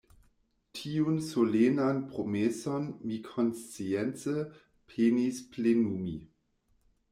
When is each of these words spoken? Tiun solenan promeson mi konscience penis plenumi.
Tiun 0.77 1.19
solenan 1.25 1.99
promeson 2.13 2.89
mi 3.11 3.21
konscience 3.29 4.35
penis 4.95 5.45
plenumi. 5.55 6.19